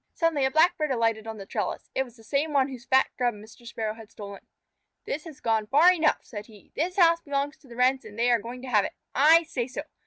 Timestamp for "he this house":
6.47-7.21